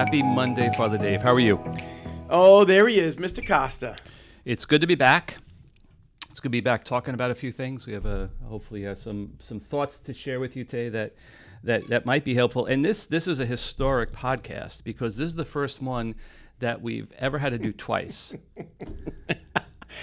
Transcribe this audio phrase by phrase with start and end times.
[0.00, 1.20] Happy Monday, Father Dave.
[1.20, 1.62] How are you?
[2.30, 3.46] Oh, there he is, Mr.
[3.46, 3.96] Costa.
[4.46, 5.36] It's good to be back.
[6.30, 7.86] It's good to be back talking about a few things.
[7.86, 11.14] We have a hopefully uh, some some thoughts to share with you today that
[11.64, 12.64] that that might be helpful.
[12.64, 16.14] And this this is a historic podcast because this is the first one
[16.60, 18.32] that we've ever had to do twice.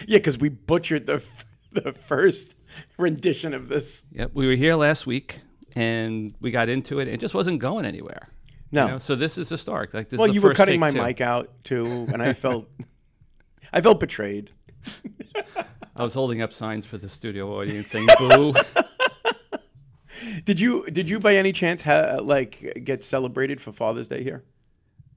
[0.06, 1.24] Yeah, because we butchered the
[1.72, 2.54] the first
[3.00, 4.04] rendition of this.
[4.12, 5.40] Yep, we were here last week
[5.76, 7.08] and we got into it.
[7.08, 8.30] It just wasn't going anywhere.
[8.72, 8.86] No.
[8.86, 9.94] You know, so this is historic.
[9.94, 10.18] Like this.
[10.18, 11.02] well, you were cutting my too.
[11.02, 12.68] mic out too, and I felt
[13.72, 14.52] I felt betrayed.
[15.96, 18.54] I was holding up signs for the studio audience saying "boo."
[20.46, 24.44] Did you did you by any chance ha- like get celebrated for Father's Day here?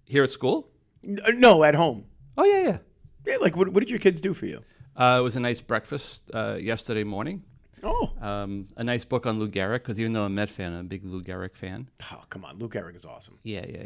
[0.05, 0.69] here at school.
[1.05, 2.05] No, at home.
[2.37, 2.79] Oh yeah, yeah.
[3.27, 4.61] Yeah, like what, what did your kids do for you?
[4.97, 7.45] Uh, it was a nice breakfast uh, yesterday morning.
[7.83, 10.73] Oh, Um, a nice book on Lou Gehrig, because even though I'm a Met fan,
[10.73, 11.89] I'm a big Lou Gehrig fan.
[12.13, 13.39] oh come on, Lou Gehrig is awesome.
[13.43, 13.85] Yeah, yeah,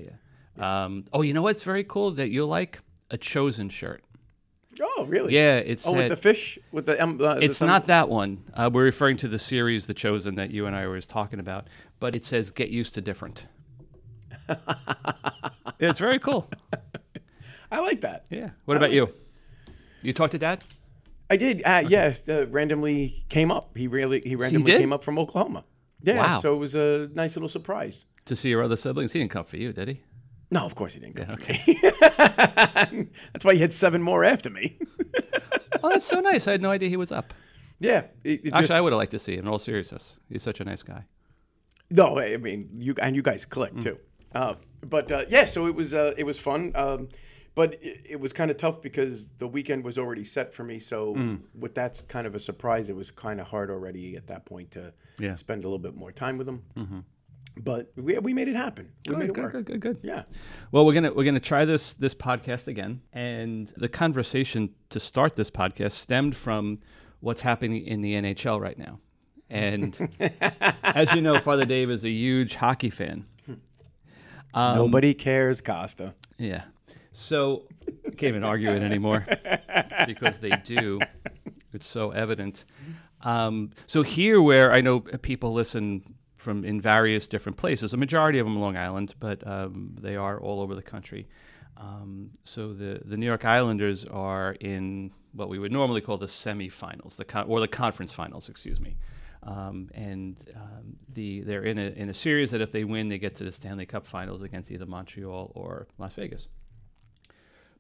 [0.58, 0.84] yeah.
[0.84, 2.80] Um, oh, you know what's very cool that you'll like?
[3.10, 4.02] A Chosen shirt.
[4.82, 5.32] Oh, really?
[5.34, 7.00] Yeah, it's Oh, with the fish with the.
[7.00, 8.42] Um, uh, it's thumb- not that one.
[8.54, 11.68] Uh, we're referring to the series, The Chosen, that you and I were talking about.
[12.00, 13.46] But it says "Get used to different."
[15.78, 16.48] it's very cool.
[17.70, 18.24] I like that.
[18.30, 18.50] Yeah.
[18.64, 19.08] What about you?
[20.02, 20.62] You talked to Dad?
[21.34, 21.62] I did.
[21.64, 23.76] Uh, Yeah, uh, randomly came up.
[23.76, 25.64] He really he randomly came up from Oklahoma.
[26.02, 26.40] Yeah, Wow.
[26.42, 28.04] so it was a nice little surprise.
[28.26, 29.12] To see your other siblings?
[29.12, 30.00] He didn't come for you, did he?
[30.50, 31.16] No, of course he didn't.
[31.16, 31.52] Go Yeah, for
[32.92, 33.08] me.
[33.32, 34.78] That's why he had seven more after me.
[35.82, 36.48] Oh, that's so nice.
[36.48, 37.34] I had no idea he was up.
[37.78, 38.04] yeah.
[38.24, 39.40] It, it Actually, just, I would have liked to see him.
[39.40, 41.04] In all seriousness, he's such a nice guy.
[41.90, 43.50] no, I mean you and you guys Mm.
[43.50, 43.98] clicked too.
[44.34, 46.72] Uh, but uh, yeah, so it was uh, it was fun.
[46.74, 47.10] Um,
[47.54, 50.78] but it, it was kind of tough because the weekend was already set for me.
[50.80, 51.40] So Mm.
[51.58, 52.88] with that's kind of a surprise.
[52.88, 55.36] It was kind of hard already at that point to Yeah.
[55.36, 57.04] spend a little bit more time with them.
[57.56, 58.88] But we, we made it happen.
[59.08, 59.52] We made it good, work.
[59.52, 59.98] good, good, good.
[60.02, 60.24] Yeah.
[60.72, 65.36] Well, we're gonna we're gonna try this this podcast again, and the conversation to start
[65.36, 66.80] this podcast stemmed from
[67.20, 68.98] what's happening in the NHL right now.
[69.48, 69.96] And
[70.82, 73.24] as you know, Father Dave is a huge hockey fan.
[74.52, 76.14] Um, Nobody cares, Costa.
[76.38, 76.62] Yeah.
[77.14, 77.66] So
[78.04, 79.24] can't even argue it anymore
[80.06, 81.00] because they do.
[81.72, 82.64] It's so evident.
[83.22, 88.38] Um, so here, where I know people listen from in various different places, a majority
[88.38, 91.28] of them Long Island, but um, they are all over the country.
[91.76, 96.26] Um, so the the New York Islanders are in what we would normally call the
[96.26, 98.96] semifinals, the con- or the conference finals, excuse me.
[99.42, 103.18] Um, and um, the they're in a in a series that if they win, they
[103.18, 106.48] get to the Stanley Cup Finals against either Montreal or Las Vegas.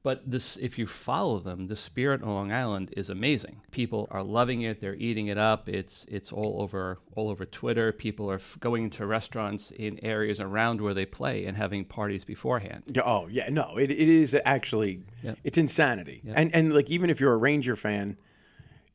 [0.04, 3.62] But this, if you follow them, the spirit on Long Island is amazing.
[3.70, 5.66] People are loving it; they're eating it up.
[5.66, 7.90] It's it's all over all over Twitter.
[7.90, 12.22] People are f- going into restaurants in areas around where they play and having parties
[12.24, 12.82] beforehand.
[12.94, 15.38] Yeah, oh yeah, no, it, it is actually Yep.
[15.42, 16.22] it's insanity.
[16.34, 18.18] And and like even if you're a Ranger fan,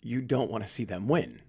[0.04, 1.42] you don't want to see them win.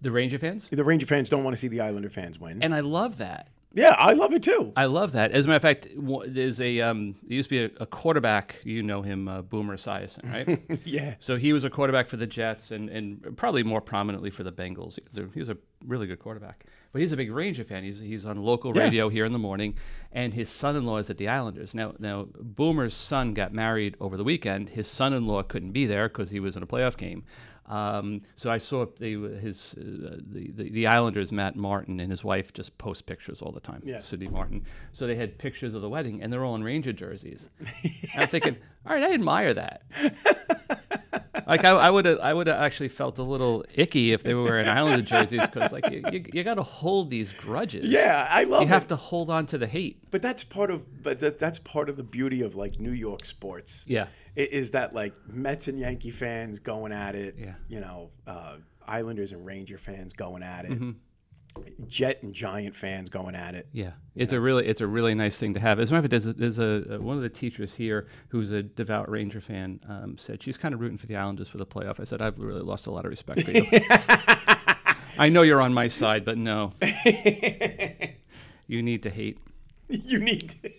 [0.00, 2.62] The Ranger fans, The Ranger fans don't want to see the Islander fans win.
[2.62, 3.48] and I love that.
[3.72, 4.72] Yeah, I love it too.
[4.76, 5.30] I love that.
[5.32, 5.86] As a matter of fact,
[6.26, 8.56] there's a um, there used to be a, a quarterback.
[8.64, 10.80] You know him, uh, Boomer Esiason, right?
[10.84, 11.14] yeah.
[11.20, 14.52] So he was a quarterback for the Jets and, and probably more prominently for the
[14.52, 14.96] Bengals.
[14.96, 16.64] He was, a, he was a really good quarterback.
[16.92, 17.84] But he's a big Ranger fan.
[17.84, 18.82] He's, he's on local Yeah.
[18.82, 19.76] radio here in the morning,
[20.10, 21.72] and his son-in-law is at the Islanders.
[21.72, 24.70] Now, now Boomer's son got married over the weekend.
[24.70, 27.22] His son-in-law couldn't be there because he was in a playoff game.
[27.66, 32.24] Um, so I saw they, his uh, the, the the Islanders Matt Martin and his
[32.24, 33.82] wife just post pictures all the time.
[33.84, 34.00] Yeah.
[34.00, 34.64] Sydney Martin.
[34.92, 37.48] So they had pictures of the wedding, and they're all in Ranger jerseys.
[38.16, 38.56] I'm thinking,
[38.86, 39.82] all right, I admire that.
[41.46, 44.34] Like I, I would have, I would have actually felt a little icky if they
[44.34, 47.84] were wearing Islander jerseys because, like, you, you, you got to hold these grudges.
[47.84, 48.70] Yeah, I love you it.
[48.70, 50.10] have to hold on to the hate.
[50.10, 53.24] But that's part of but that, that's part of the beauty of like New York
[53.24, 53.84] sports.
[53.86, 54.06] Yeah.
[54.36, 57.36] Is that like Mets and Yankee fans going at it?
[57.38, 57.54] Yeah.
[57.68, 58.56] You know, uh,
[58.86, 60.72] Islanders and Ranger fans going at it.
[60.72, 60.90] Mm-hmm.
[61.88, 63.66] Jet and Giant fans going at it.
[63.72, 65.80] Yeah, it's a really, it's a really nice thing to have.
[65.80, 68.06] As a matter of fact, there's, a, there's a, a one of the teachers here
[68.28, 71.58] who's a devout Ranger fan um, said she's kind of rooting for the Islanders for
[71.58, 72.00] the playoff.
[72.00, 73.66] I said I've really lost a lot of respect for you.
[75.18, 76.72] I know you're on my side, but no,
[78.66, 79.38] you need to hate.
[79.88, 80.70] you need to,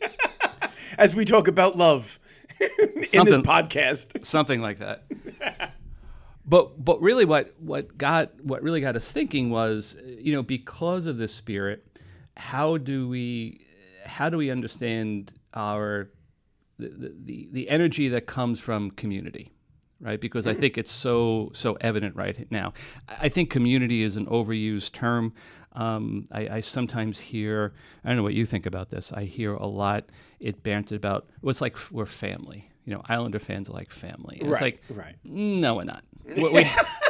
[0.98, 2.18] as we talk about love
[2.60, 4.26] in this podcast.
[4.26, 5.04] something like that.
[6.52, 11.06] But but really, what what got what really got us thinking was, you know, because
[11.06, 11.98] of this spirit,
[12.36, 13.66] how do we
[14.06, 16.10] how do we understand our
[16.78, 19.54] the the, the energy that comes from community,
[20.02, 20.20] right?
[20.20, 22.74] Because I think it's so so evident right now.
[23.08, 25.34] I think community is an overused term.
[25.72, 29.14] Um, I, I sometimes hear, I don't know what you think about this.
[29.14, 30.10] I hear a lot
[30.42, 31.30] it bantered about.
[31.42, 32.71] Well, it's like we're family.
[32.86, 34.38] You know, Islander fans are like family.
[34.42, 35.16] And It's Right, like, right.
[35.24, 36.04] no, we're not.
[36.26, 36.70] We, we,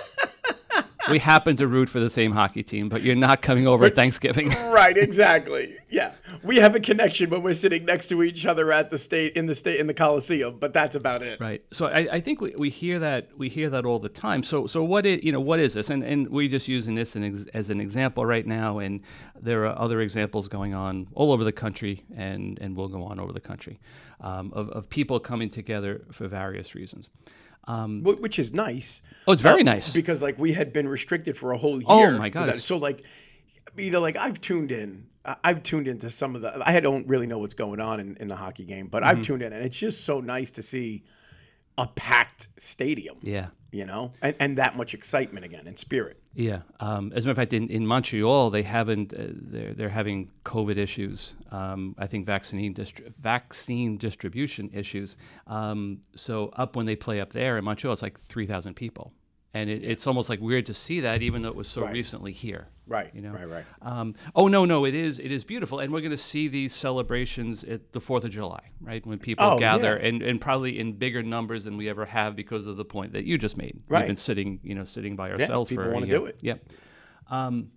[1.09, 3.95] we happen to root for the same hockey team, but you're not coming over at
[3.95, 4.49] Thanksgiving.
[4.69, 5.77] right, exactly.
[5.89, 6.13] Yeah,
[6.43, 9.45] we have a connection when we're sitting next to each other at the state in
[9.45, 11.39] the state in the Coliseum, but that's about it.
[11.39, 11.63] Right.
[11.71, 14.43] So I, I think we, we hear that we hear that all the time.
[14.43, 15.89] So so what is you know what is this?
[15.89, 18.79] And and we're just using this an ex, as an example right now.
[18.79, 19.01] And
[19.39, 23.19] there are other examples going on all over the country, and and will go on
[23.19, 23.79] over the country,
[24.21, 27.09] um, of of people coming together for various reasons.
[27.67, 29.01] Um, Which is nice.
[29.27, 29.93] oh, it's very Uh, nice.
[29.93, 31.85] because like we had been restricted for a whole year.
[31.87, 32.49] Oh, my God, with that.
[32.55, 33.03] it's- So like,
[33.77, 35.05] you know, like I've tuned in.
[35.43, 36.67] I've tuned into some of the.
[36.67, 39.19] I don't really know what's going on in, in the hockey game, but Mm-hmm.
[39.19, 41.03] I've tuned in, and it's just so nice to see
[41.77, 43.17] a packed stadium.
[43.21, 43.47] Yeah.
[43.73, 46.21] You know, and, and that much excitement again and spirit.
[46.33, 46.63] Yeah.
[46.81, 49.13] Um, as a matter of fact, in, in Montreal, they haven't.
[49.13, 51.35] Uh, they're they're having COVID issues.
[51.51, 55.15] Um, I think vaccine distri- vaccine distribution issues.
[55.47, 59.13] Um, so up when they play up there in Montreal, it's like three thousand people,
[59.53, 61.93] and it, it's almost like weird to see that, even though it was so Right.
[61.93, 62.67] recently here.
[62.87, 63.09] Right.
[63.13, 63.31] You know.
[63.31, 63.47] Right.
[63.49, 63.63] Right.
[63.81, 66.73] Um, oh no, no, it is it is beautiful, and we're going to see these
[66.73, 69.05] celebrations at the Fourth of July, right?
[69.05, 70.07] When people Oh, gather, yeah.
[70.09, 73.23] and, and probably in bigger numbers than we ever have because of the point that
[73.25, 73.75] you just made.
[73.75, 74.07] We've Right.
[74.07, 76.37] been sitting, you know, sitting by ourselves people for a wanna do it.
[76.41, 76.65] Yep.
[77.29, 77.71] Um,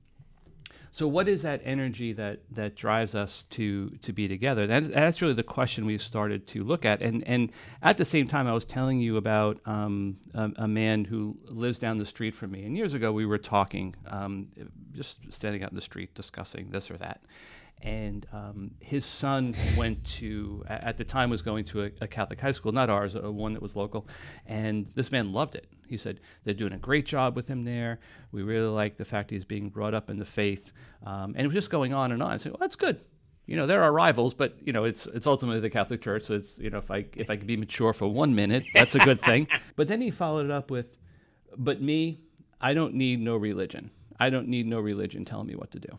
[0.94, 4.64] so what is that energy that that drives us to to be together?
[4.68, 7.02] That, that's really the question we've started to look at.
[7.02, 7.50] And and
[7.82, 11.80] at the same time, I was telling you about um, a, a man who lives
[11.80, 12.64] down the street from me.
[12.64, 14.46] And years ago, we were talking, um,
[14.92, 17.22] just standing out in the street discussing this or that.
[17.84, 22.40] And um, his son went to, at the time, was going to a, a Catholic
[22.40, 24.08] high school, not ours, a one that was local.
[24.46, 25.68] And this man loved it.
[25.86, 28.00] He said they're doing a great job with him there.
[28.32, 30.72] We really like the fact he's being brought up in the faith,
[31.04, 32.30] um, and it was just going on and on.
[32.30, 33.00] I said, well, that's good.
[33.46, 36.24] You know, there are rivals, but you know, it's it's ultimately the Catholic Church.
[36.24, 38.94] So it's you know, if I if I can be mature for one minute, that's
[38.94, 39.46] a good thing.
[39.76, 40.86] but then he followed it up with,
[41.56, 42.20] but me,
[42.60, 43.90] I don't need no religion.
[44.18, 45.98] I don't need no religion telling me what to do.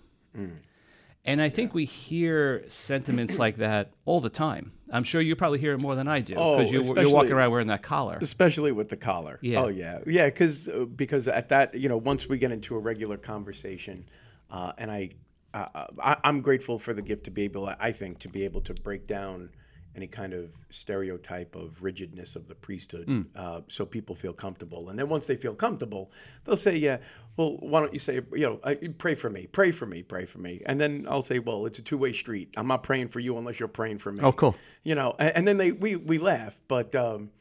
[1.26, 4.72] And I think we hear sentiments like that all the time.
[4.92, 7.32] I'm sure you probably hear it more than I do Oh, because you, you're walking
[7.34, 8.20] around wearing that collar.
[8.22, 9.40] especially with the collar.
[9.42, 9.62] Yeah.
[9.64, 10.26] Oh yeah, yeah.
[10.28, 14.08] Because because at that you know once we get into a regular conversation,
[14.52, 15.10] uh, and I,
[15.56, 18.62] uh, I I'm grateful for the gift to be able I think to be able
[18.62, 19.50] to break down
[19.96, 23.22] any kind of stereotype of rigidness of the priesthood, Hmm.
[23.36, 24.90] uh, so people feel comfortable.
[24.90, 26.12] And then once they feel comfortable,
[26.44, 26.98] they'll say, "Yeah,
[27.38, 30.26] well, why don't you say, you know, uh, pray for me, pray for me, pray
[30.26, 32.54] for me." And then I'll say, "Well, it's a two way street.
[32.58, 34.56] I'm not praying for you unless you're praying for me." Oh, cool.
[34.84, 36.94] You know, and, and then they we we laugh, but.
[36.96, 37.32] Um,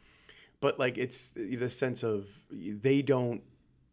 [0.61, 3.43] but like it's the sense of they don't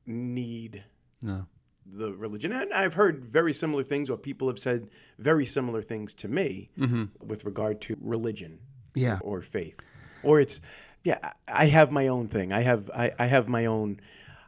[0.06, 0.84] need
[1.22, 1.46] No.
[1.94, 2.52] The religion.
[2.52, 4.90] And i've heard very similar things or people have said
[5.20, 7.06] very similar things to me mm-hmm.
[7.26, 8.60] with regard to religion
[8.96, 9.20] Yeah.
[9.22, 9.76] or faith.
[10.24, 10.60] Or it's
[11.04, 12.52] yeah i have my own thing.
[12.54, 14.00] I have i, I have my own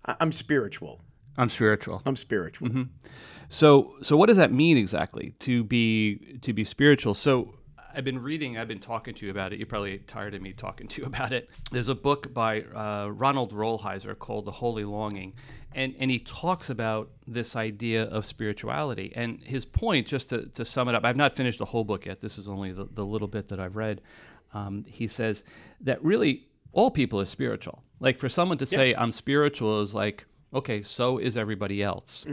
[0.06, 1.02] i'm spiritual.
[1.38, 2.02] I'm spiritual.
[2.06, 2.68] i'm spiritual.
[2.70, 2.84] Mm-hmm.
[3.50, 7.14] So, so what does that mean exactly to be to be spiritual?
[7.14, 7.56] So,
[7.94, 9.60] I've been reading, I've been talking to you about it.
[9.60, 11.50] You're probably tired of me talking to you about it.
[11.72, 15.34] There's a book by uh, Ronald Rolheiser called The Holy Longing,
[15.76, 19.12] and and he talks about this idea of spirituality.
[19.16, 22.06] And his point, just to, to sum it up, I've not finished the whole book
[22.06, 22.22] yet.
[22.22, 24.02] This is only the, the little bit that I've read.
[24.54, 25.44] Um, he says
[25.82, 27.84] that really all people are spiritual.
[28.00, 32.26] Like for someone to say I'm spiritual is like okay, so is everybody else.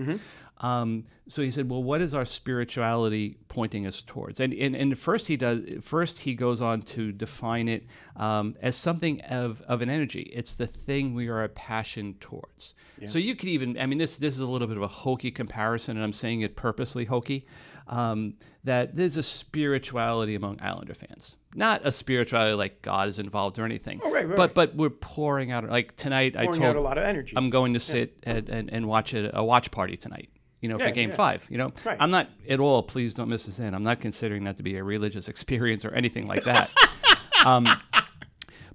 [0.61, 4.99] Um, so he said, "Well, what is our spirituality pointing us towards?" And and, and
[4.99, 5.61] first he does.
[5.81, 7.87] First he goes on to define it
[8.17, 10.31] um, as something of, of an energy.
[10.35, 12.75] It's the thing we are a passion towards.
[13.07, 13.79] So you could even.
[13.79, 16.43] I mean, this this is a little bit of a hokey comparison, and I'm saying
[16.43, 17.47] it purposely hokey.
[17.88, 23.59] Um, that there's a spirituality among Islander fans, not a spirituality like God is involved
[23.59, 24.00] or anything.
[24.05, 26.37] Oh, right, right, But but we're pouring out like tonight.
[26.37, 28.87] I pouring told out a lot of energy I'm going to sit and, and, and
[28.87, 30.29] watch a, a watch party tonight.
[30.61, 31.17] You know, Yeah, for Game yeah.
[31.17, 31.47] Five.
[31.49, 31.97] You know, Right.
[31.99, 32.83] I'm not at all.
[32.83, 33.75] Please don't miss this in.
[33.75, 36.71] I'm not considering that to be a religious experience or anything like that.
[37.45, 37.67] um,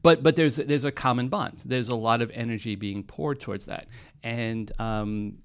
[0.02, 1.64] but but there's there's a common bond.
[1.66, 3.88] There's a lot of energy being poured towards that.
[4.24, 5.40] And um,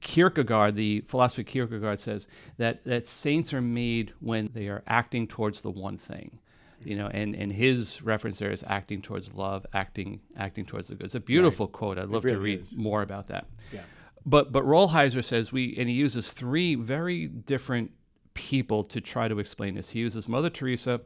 [0.00, 2.26] Kierkegaard, the philosopher Kierkegaard, says
[2.58, 6.38] that that saints are made when they are acting towards the one thing.
[6.82, 10.96] You know, and, and his reference there is acting towards love, acting acting towards the
[10.96, 11.06] good.
[11.06, 11.98] It's a beautiful quote.
[11.98, 12.72] I'd love to read is.
[12.72, 13.46] more about that.
[13.72, 13.80] Yeah.
[14.26, 17.92] But but Rolheiser says we and he uses three very different
[18.34, 19.90] people to try to explain this.
[19.90, 21.00] He uses Mother Teresa,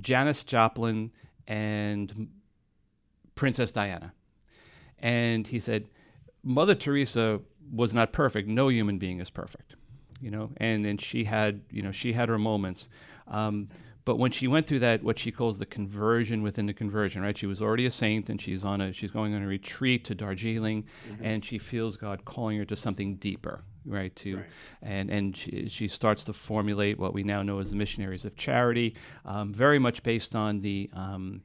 [0.00, 1.10] Janis Joplin,
[1.46, 2.28] and
[3.34, 4.12] Princess Diana.
[4.98, 5.88] and he said,
[6.42, 7.40] Mother Teresa
[7.72, 8.48] was not perfect.
[8.48, 9.74] No human being is perfect,
[10.20, 12.88] you know, and and she had you know she had her moments.
[13.28, 13.68] Um,
[14.04, 17.36] but when she went through that, what she calls the conversion within the conversion, right?
[17.36, 20.14] She was already a saint, and she's on a she's going on a retreat to
[20.14, 20.84] Darjeeling,
[21.22, 24.14] and she feels God calling her to something deeper, right?
[24.16, 24.46] To Right.
[24.82, 28.36] and and she, she starts to formulate what we now know as the missionaries of
[28.36, 30.88] charity, um, very much based on the.
[30.92, 31.42] Um,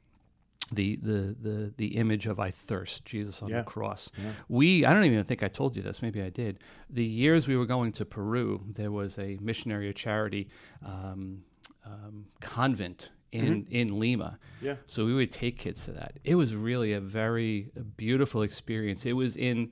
[0.73, 3.59] the, the the the image of I thirst Jesus on Yeah.
[3.59, 4.09] the cross.
[4.17, 4.31] Yeah.
[4.49, 6.01] We I don't even think I told you this.
[6.01, 6.57] Maybe I did.
[6.89, 10.47] The years we were going to Peru, there was a missionary of charity
[10.83, 11.43] um,
[11.85, 14.39] um, convent in in Lima.
[14.61, 14.75] Yeah.
[14.85, 16.13] So we would take kids to that.
[16.23, 19.05] It was really a very beautiful experience.
[19.05, 19.71] It was in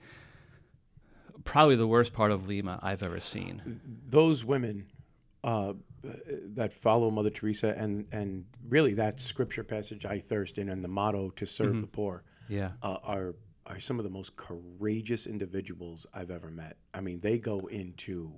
[1.44, 3.80] probably the worst part of Lima I've ever seen.
[4.10, 4.86] Those women
[5.44, 5.74] uh,
[6.56, 10.88] that follow Mother Teresa and and really that scripture passage I thirst in and the
[10.90, 12.72] motto to serve the poor Yeah.
[12.82, 16.76] uh, are are some of the most courageous individuals I've ever met.
[16.94, 18.34] I mean, they go into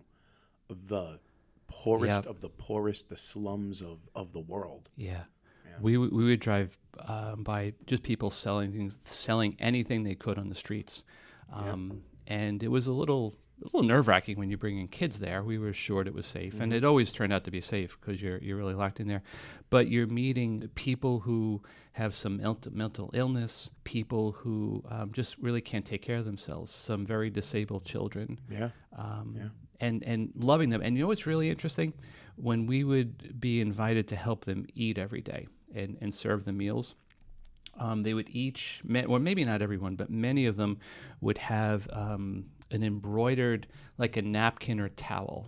[0.88, 1.20] the
[1.68, 2.26] poorest Yep.
[2.28, 4.90] of the poorest, the slums of, of the world.
[4.96, 5.24] Yeah.
[5.66, 5.72] Yeah.
[5.82, 10.50] We, we would drive um, by just people selling things, selling anything they could on
[10.50, 11.04] the streets.
[11.52, 15.20] Um, And it was a little, a little nerve wracking when you bring in kids
[15.20, 15.44] there.
[15.44, 16.74] We were assured it was safe, and Mm-hmm.
[16.78, 19.22] it always turned out to be safe because you're, you're really locked in there.
[19.70, 21.62] But you're meeting people who
[21.94, 26.72] have some mental, mental illness, people who um, just really can't take care of themselves,
[26.72, 28.70] some very disabled children Yeah.
[28.98, 29.50] um, Yeah.
[29.80, 30.82] And and loving them.
[30.82, 31.94] And you know what's really interesting?
[32.36, 36.52] When we would be invited to help them eat every day and, and serve the
[36.52, 36.96] meals,
[37.80, 40.78] um, they would each, well, maybe not everyone, but many of them
[41.22, 43.68] would have um, an embroidered,
[43.98, 45.48] like a napkin or towel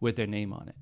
[0.00, 0.76] with their name on it.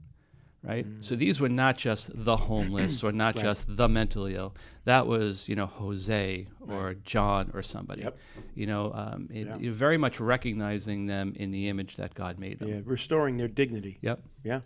[0.63, 0.85] Right.
[1.01, 3.39] So these were not just the homeless or not Mm.
[3.39, 3.45] Right.
[3.45, 4.55] just the mentally ill.
[4.85, 8.03] That was, you know, Jose or John or somebody.
[8.03, 8.19] Yep.
[8.57, 9.57] You know, um, it, Yeah.
[9.59, 12.69] you're very much recognizing them in the image that God made them.
[12.69, 12.81] Yeah.
[12.85, 13.99] Restoring their dignity.
[14.01, 14.23] Yep.
[14.43, 14.61] Yeah.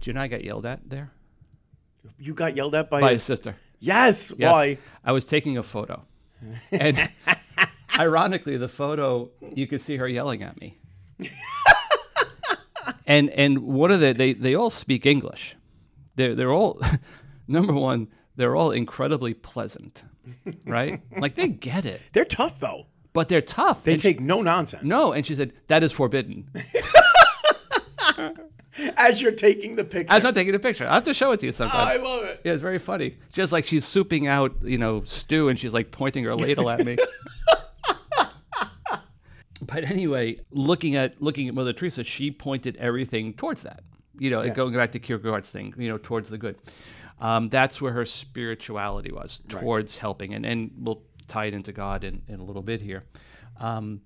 [0.00, 1.10] Do you know I got yelled at there
[2.18, 3.56] You got yelled at by, by a- his sister?
[3.80, 4.32] Yes.
[4.38, 4.52] Yes.
[4.52, 4.78] Why?
[5.04, 6.02] I was taking a photo,
[6.70, 7.10] and
[7.98, 10.78] ironically, the photo you could see her yelling at me.
[13.06, 14.12] and and what are they?
[14.12, 15.56] They they all speak English.
[16.16, 16.80] They're they're all
[17.48, 18.08] number one.
[18.36, 20.02] They're all incredibly pleasant,
[20.66, 21.00] right?
[21.18, 22.86] like they get it, They're tough though.
[23.12, 23.84] but they're tough.
[23.84, 24.82] They And she- take no nonsense.
[24.82, 26.50] no, and she said that is forbidden.
[28.96, 30.12] As you're taking the picture.
[30.12, 30.84] As I'm taking the picture.
[30.88, 31.86] I have to show it to you sometime.
[31.86, 32.40] I love it.
[32.44, 33.16] Yeah, it's very funny.
[33.32, 36.84] Just like she's souping out, you know, stew, and she's like pointing her ladle at
[36.84, 36.96] me.
[39.62, 43.82] But anyway, looking at looking at Mother Teresa, she pointed everything towards that.
[44.18, 44.52] You know, Yeah.
[44.54, 46.56] going back to Kierkegaard's thing, you know, towards the good.
[47.20, 49.60] Um, that's where her spirituality was Right.
[49.62, 53.04] towards helping, and and we'll tie it into God in, in a little bit here.
[53.58, 54.00] Um,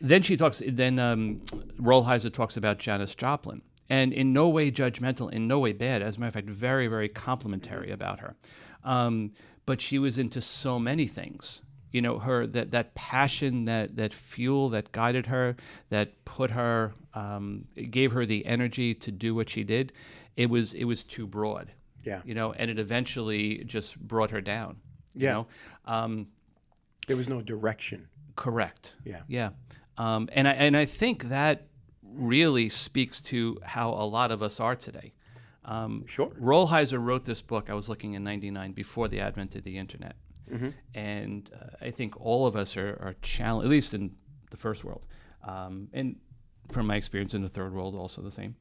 [0.00, 0.60] then she talks.
[0.66, 1.40] Then um,
[1.80, 6.02] Rolheiser talks about Janis Joplin, and in no way judgmental, in no way bad.
[6.02, 8.34] As a matter of fact, very very complimentary about her.
[8.84, 9.30] Um,
[9.64, 11.62] but she was into so many things.
[11.92, 15.56] You know, her that that passion, that that fuel that guided her,
[15.90, 19.92] that put her, um, gave her the energy to do what she did.
[20.36, 21.72] It was it was too broad.
[22.04, 22.22] Yeah.
[22.24, 24.78] You know, and it eventually just brought her down.
[25.14, 25.32] You Yeah.
[25.32, 25.46] know,
[25.84, 26.26] um,
[27.06, 28.08] There was no direction.
[28.36, 28.94] Correct.
[29.04, 29.22] Yeah.
[29.28, 29.50] Yeah.
[29.98, 31.66] Um, and I and I think that
[32.02, 35.12] really speaks to how a lot of us are today.
[35.64, 36.30] Um, Sure.
[36.40, 37.68] Rolheiser wrote this book.
[37.70, 40.16] I was looking in '99 before the advent of the internet,
[40.52, 40.68] Mm-hmm.
[40.94, 44.10] and uh, I think all of us are, are challenged, at least in
[44.50, 45.02] the first world,
[45.46, 46.16] um, and
[46.70, 48.54] from my experience in the third world, also the same.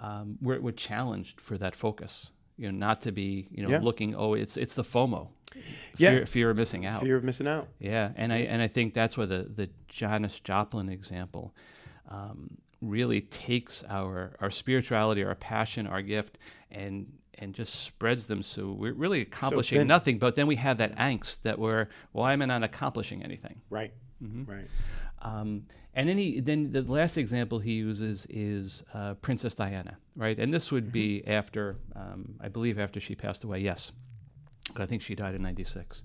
[0.00, 2.30] Um, we're, we're challenged for that focus.
[2.56, 3.80] You know, not to be you know Yeah.
[3.80, 4.14] looking.
[4.14, 5.28] Oh, it's it's the FOMO,
[5.96, 6.10] Yeah.
[6.10, 7.02] fear, fear of missing out.
[7.02, 7.68] Fear of missing out.
[7.78, 11.54] Yeah, and I and I think that's where the the Janis Joplin example
[12.08, 16.36] um, really takes our our spirituality, our passion, our gift,
[16.70, 18.42] and and just spreads them.
[18.42, 19.86] So we're really accomplishing thin.
[19.86, 20.18] nothing.
[20.18, 23.60] But then we have that angst that we're why am I not accomplishing anything?
[23.70, 23.92] Right.
[24.22, 24.50] Mm-hmm.
[24.50, 24.66] Right.
[25.22, 25.64] Um,
[25.94, 30.38] and then he then the last example he uses is uh, Princess Diana, right?
[30.38, 33.60] And this would be after um, I believe after she passed away.
[33.60, 33.92] Yes,
[34.76, 36.02] I think she died in '96.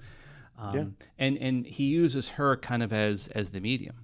[0.58, 0.86] Um, Yeah.
[1.20, 3.98] And and he uses her kind of as as the medium,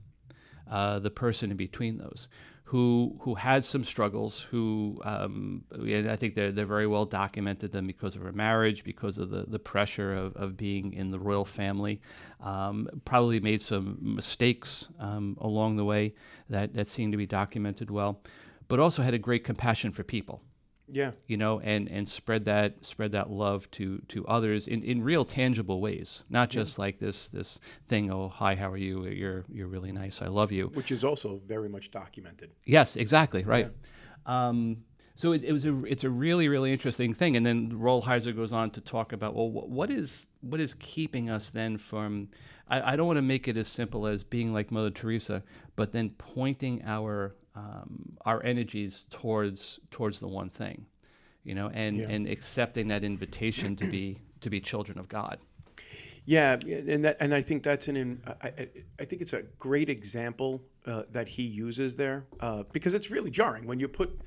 [0.69, 2.27] uh, the person in between those,
[2.69, 4.41] who who had some struggles.
[4.51, 8.83] Who um, and I think they're they're very well documented them because of her marriage,
[8.83, 11.99] because of the the pressure of, of being in the royal family.
[12.41, 16.13] Um, probably made some mistakes um, along the way
[16.49, 18.21] that that seem to be documented well,
[18.67, 20.43] but also had a great compassion for people
[20.91, 21.11] Yeah.
[21.27, 25.25] you know, and and spread that spread that love to to others in, in real
[25.25, 28.11] tangible ways, not just like this this thing.
[28.11, 29.05] Oh, hi, how are you?
[29.05, 30.21] You're you're really nice.
[30.21, 30.67] I love you.
[30.73, 32.51] Which is also very much documented.
[32.65, 33.71] Yes, exactly right.
[34.25, 34.83] Um,
[35.15, 38.53] so it, it was a it's a really really interesting thing, and then Rolheiser goes
[38.53, 42.29] on to talk about well, wh- what is what is keeping us then from?
[42.69, 45.43] I, I don't want to make it as simple as being like Mother Teresa,
[45.75, 50.85] but then pointing our um, our energies towards towards the one thing,
[51.43, 52.09] you know, and Yeah.
[52.09, 55.39] and accepting that invitation to be to be children of God.
[56.25, 58.67] Yeah, and that, and I think that's an, I,
[58.99, 63.31] I, think it's a great example uh, that he uses there uh, because it's really
[63.31, 64.19] jarring when you put,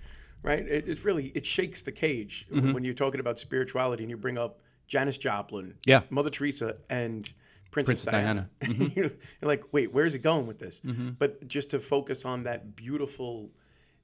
[0.43, 0.67] right?
[0.67, 4.37] It, it's really it shakes the cage when you're talking about spirituality and you bring
[4.37, 6.03] up Janis Joplin, Yeah.
[6.11, 7.31] Mother Teresa, and
[7.73, 8.51] Princess, Princess Diana.
[8.95, 9.11] You're
[9.43, 10.81] like, wait, where's it going with this?
[11.19, 13.51] But just to focus on that beautiful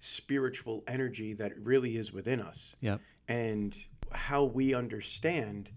[0.00, 3.00] spiritual energy that really is within us Yep.
[3.28, 3.74] and
[4.12, 5.68] how we understand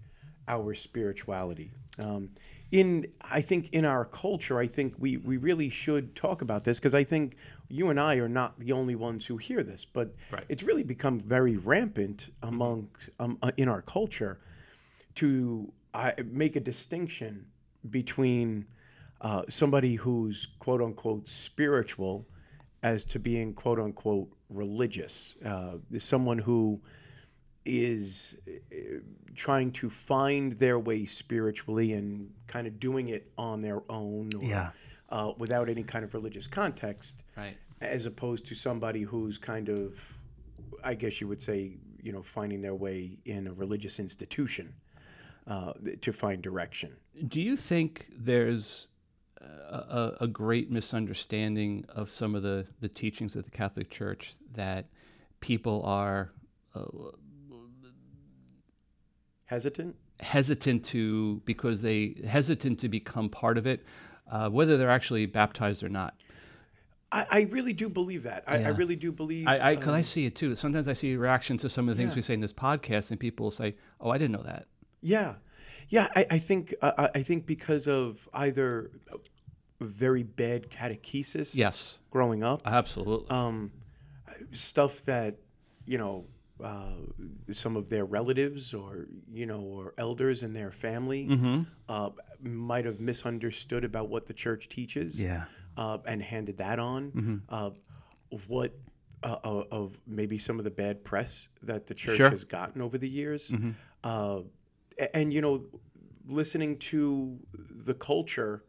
[0.48, 1.72] our spirituality.
[2.00, 2.30] Um,
[2.72, 6.80] in I think in our culture, I think we, we really should talk about this
[6.80, 7.36] because I think
[7.68, 10.46] you and I are not the only ones who hear this, but Right.
[10.48, 12.88] it's really become very rampant among
[13.20, 14.40] um, uh, in our culture
[15.16, 17.46] to uh, make a distinction
[17.90, 18.66] between
[19.22, 22.26] uh, somebody who's quote unquote spiritual
[22.84, 25.36] as to being quote unquote religious.
[25.46, 26.80] Uh, someone who
[27.66, 28.52] is uh,
[29.36, 34.44] trying to find their way spiritually and kind of doing it on their own or,
[34.44, 34.72] Yeah.
[35.10, 37.56] uh, without any kind of religious context Right.
[37.80, 39.94] as opposed to somebody who's kind of
[40.84, 44.74] i guess you would say you know finding their way in a religious institution
[45.48, 46.92] uh, to find direction
[47.28, 48.88] Do you think there's
[49.42, 54.86] a, a, great misunderstanding of some of the, the teachings of the Catholic Church that
[55.40, 56.32] people are
[56.76, 56.86] uh,
[59.46, 63.84] hesitant hesitant to because they hesitant to become part of it,
[64.32, 66.16] uh, whether they're actually baptized or not?
[67.12, 68.44] I, I really do believe that.
[68.48, 69.48] I, I really do believe.
[69.48, 70.56] I, I, cause I um, see it too.
[70.56, 72.18] Sometimes I see reaction to some of the things Yeah.
[72.18, 74.68] we say in this podcast, and people will say, "Oh, I didn't know that."
[75.02, 75.36] Yeah,
[75.90, 76.08] yeah.
[76.16, 78.92] I, I think uh, I I think because of either
[79.80, 81.56] very bad catechesis.
[81.56, 83.30] Yes, Growing up, absolutely.
[83.30, 83.72] um,
[84.52, 85.38] stuff that
[85.86, 86.26] you know
[86.64, 86.94] uh,
[87.54, 91.62] some of their relatives or you know or elders in their family mm-hmm.
[91.90, 92.10] uh,
[92.42, 95.20] might have misunderstood about what the church teaches.
[95.22, 95.46] Yeah.
[95.78, 97.12] uh, and handed that on.
[97.12, 97.36] Mm-hmm.
[97.50, 97.70] Uh,
[98.34, 98.78] of what
[99.24, 102.30] uh, of maybe some of the bad press that the church Sure.
[102.30, 103.76] has gotten over the years, Mhm.
[105.14, 105.64] And you know,
[106.28, 107.38] listening to
[107.86, 108.64] the culture,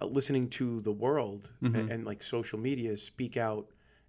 [0.00, 1.74] uh, listening to the world, Mm-hmm.
[1.76, 3.66] and, and like social media speak out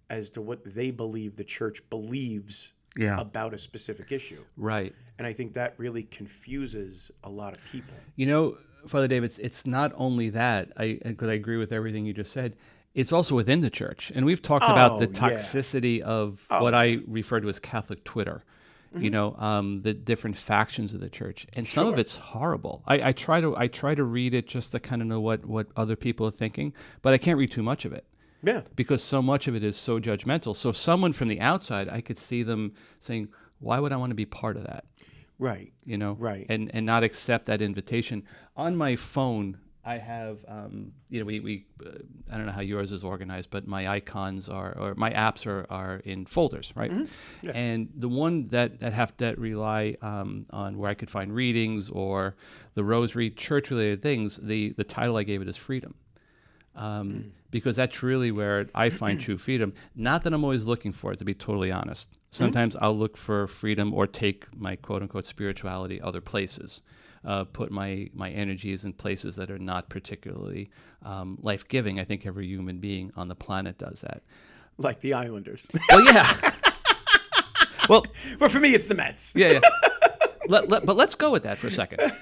[0.08, 3.20] as to what they believe the church believes Yeah.
[3.20, 4.92] about a specific issue, Right.
[5.18, 7.94] and I think that really confuses a lot of people.
[8.16, 8.56] You know,
[8.88, 10.72] Father David, it's, it's not only that.
[10.76, 12.56] I because I agree with everything you just said.
[12.92, 15.36] It's also within the church, and we've talked about the Oh, yeah.
[15.36, 16.60] toxicity of Oh.
[16.62, 18.42] what I refer to as Catholic Twitter.
[18.94, 19.04] Mm-hmm.
[19.04, 22.82] You know, um, the different factions of the church, and some of it's horrible.
[22.88, 25.44] I, I try to I try to read it just to kind of know what
[25.46, 28.04] what other people are thinking, but I can't read too much of it
[28.42, 30.56] Yeah, because so much of it is so judgmental.
[30.56, 33.28] So someone from the outside, I could see them saying,
[33.60, 34.86] "Why would I want to be part of that?"
[35.38, 35.72] right.
[35.84, 36.46] you know, Right.
[36.48, 38.24] and and not accept that invitation.
[38.56, 41.90] On my phone, I have, um, you know, we, we uh,
[42.30, 45.66] I don't know how yours is organized, but my icons are or my apps are,
[45.70, 46.90] are in folders, right?
[46.90, 47.46] Mm-hmm.
[47.46, 47.52] Yeah.
[47.52, 51.88] And the one that that have that rely um, on where I could find readings
[51.88, 52.36] or
[52.74, 54.38] the rosary, church related things.
[54.42, 55.94] The the title I gave it is freedom.
[56.76, 57.30] Um, Mm.
[57.50, 59.72] Because that's really where I find true freedom.
[59.96, 62.16] Not that I'm always looking for it, to be totally honest.
[62.30, 66.80] Sometimes I'll look for freedom or take my quote unquote spirituality other places,
[67.24, 70.70] uh, put my, my energies in places that are not particularly
[71.04, 72.00] um, life giving.
[72.00, 74.22] I think every human being on the planet does that.
[74.78, 76.54] Like the Islanders, Well, yeah.
[77.88, 78.06] well,
[78.38, 79.34] but for me, it's the Mets.
[79.36, 79.60] yeah, yeah.
[80.48, 82.12] Let, let, but let's go with that for a second.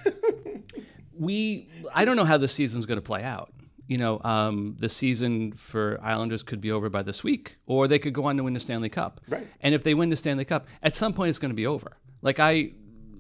[1.19, 3.53] We, I don't know how the season's going to play out.
[3.87, 7.99] You know, um, the season for Islanders could be over by this week, or they
[7.99, 9.21] could go on to win the Stanley Cup.
[9.29, 9.47] Right.
[9.63, 11.97] And if they win the Stanley Cup, at some point it's going to be over.
[12.21, 12.73] Like I,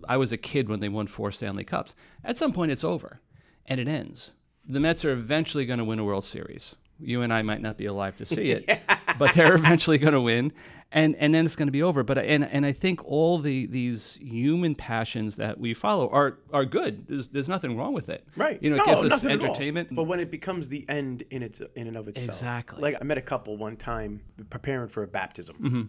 [0.09, 1.95] I was a kid when they won four Stanley Cups.
[2.25, 3.21] At some point it's over,
[3.67, 4.33] and it ends.
[4.69, 6.77] The Mets are eventually going to win a World Series.
[7.01, 8.81] You and I might not be alive to see it,
[9.19, 10.53] but they're eventually going to win,
[10.91, 12.03] and and then it's going to be over.
[12.03, 16.65] But and and I think all the these human passions that we follow are are
[16.65, 17.07] good.
[17.07, 18.27] There's there's nothing wrong with it.
[18.37, 18.61] Right.
[18.61, 19.47] You know, it No, gives us nothing at all.
[19.47, 19.95] entertainment.
[19.95, 22.29] But when it becomes the end in its in and of itself.
[22.31, 22.83] Exactly.
[22.83, 25.57] Like I met a couple one time preparing for a baptism.
[25.63, 25.83] Mm-hmm.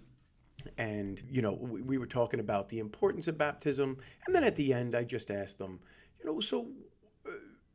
[0.80, 4.56] And you know we, we were talking about the importance of baptism, and then at
[4.56, 5.80] the end I just asked them,
[6.20, 6.66] you know, so
[7.28, 7.32] uh,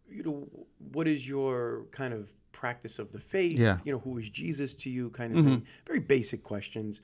[0.08, 0.48] you know,
[0.92, 3.58] what is your kind of practice of the faith?
[3.58, 3.78] Yeah.
[3.84, 5.10] You know, who is Jesus to you?
[5.10, 5.66] Kind of thing.
[5.86, 7.00] Very basic questions.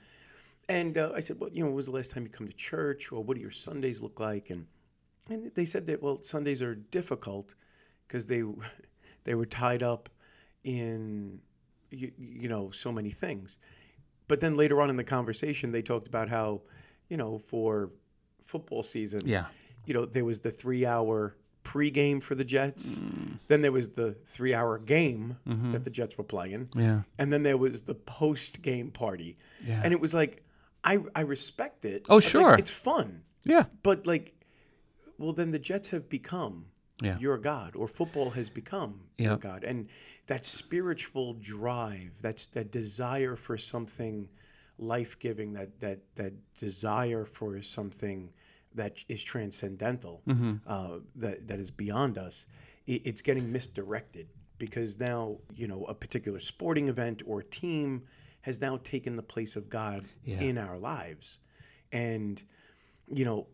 [0.68, 2.54] And uh, I said, well, you know, when was the last time you come to
[2.54, 4.50] church, or what do your Sundays look like?
[4.50, 4.66] And
[5.28, 7.54] and they said that well, Sundays are difficult
[8.08, 8.42] because they
[9.24, 10.08] they were tied up
[10.64, 11.40] in
[11.90, 13.58] you, you know so many things.
[14.30, 16.62] But then later on in the conversation, they talked about how
[17.08, 17.90] you know for
[18.50, 19.46] football season, Yeah.
[19.86, 22.98] you know, there was the three hour pregame for the Jets.
[23.48, 25.72] Then there was the three hour game mm-hmm.
[25.72, 26.68] that the Jets were playing.
[26.76, 27.02] Yeah.
[27.18, 29.36] And then there was the post game party.
[29.66, 29.80] Yeah.
[29.84, 30.44] And it was like,
[30.84, 32.06] I, I respect it.
[32.08, 32.54] Oh, was like, sure.
[32.54, 33.22] it's fun.
[33.44, 33.64] Yeah.
[33.82, 34.34] But like,
[35.18, 36.66] well, then the Jets have become
[37.02, 37.18] Yeah.
[37.18, 39.64] your God, or football has become your God.
[39.64, 39.88] And
[40.30, 44.28] that spiritual drive, that's that desire for something
[44.78, 48.30] life giving, that, that, that desire for something
[48.76, 50.52] that is transcendental, Mm-hmm.
[50.66, 52.46] uh, that, that is beyond us,
[52.86, 58.02] it, it's getting misdirected because now, you know, a particular sporting event or team
[58.42, 60.40] has now taken the place of God Yeah.
[60.40, 61.38] in our lives.
[61.90, 62.40] And,
[63.12, 63.48] you know,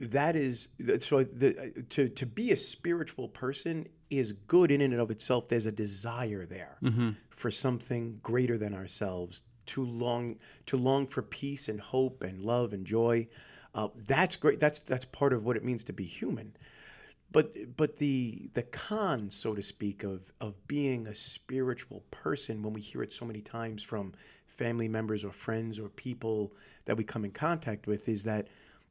[0.00, 0.68] that is
[1.00, 5.48] so the, to to be a spiritual person is good in and of itself.
[5.48, 6.78] There's a desire there
[7.30, 12.72] for something greater than ourselves to long to long for peace and hope and love
[12.72, 13.26] and joy.
[13.74, 14.60] Uh, that's great.
[14.60, 16.54] That's that's part of what it means to be human.
[17.30, 22.72] But but the the con so to speak of of being a spiritual person when
[22.72, 24.14] we hear it so many times from
[24.46, 26.52] family members or friends or people
[26.86, 28.48] that we come in contact with is that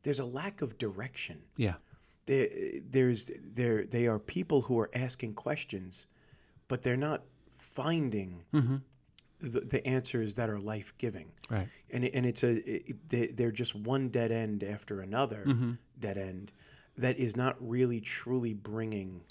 [0.07, 1.73] there's a lack of direction Yeah.
[2.27, 2.47] there,
[2.89, 6.07] there's there they are people who are asking questions
[6.69, 7.23] but they're not
[7.57, 8.77] finding mm-hmm.
[9.41, 11.67] the, the answers that are life-giving Right.
[11.89, 15.71] and and it's a it, they, they're just one dead end after another mm-hmm.
[15.99, 16.53] dead end
[16.97, 19.21] that is not really truly bringing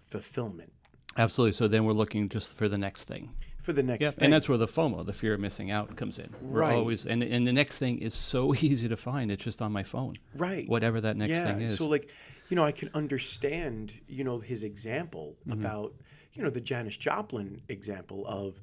[0.00, 0.72] fulfillment
[1.16, 1.52] Absolutely.
[1.52, 3.30] So then we're looking just for the next thing.
[3.64, 4.14] For the next Yep.
[4.14, 4.24] thing.
[4.24, 6.30] And that's where the FOMO, the fear of missing out, comes in.
[6.42, 6.74] We're Right.
[6.76, 9.30] always and and the next thing is so easy to find.
[9.30, 10.14] It's just on my phone.
[10.36, 11.76] right Whatever that next yeah thing is.
[11.78, 12.08] so like
[12.50, 15.60] you know i can understand you know his example Mm-hmm.
[15.60, 15.94] about
[16.34, 18.60] you know the janis joplin example of